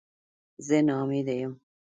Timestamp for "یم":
1.41-1.53